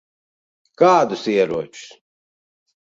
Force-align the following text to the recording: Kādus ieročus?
Kādus 0.83 1.27
ieročus? 1.37 1.87